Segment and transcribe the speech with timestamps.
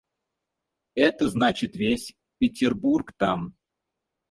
[0.95, 3.53] Это значит— весь Петербург там.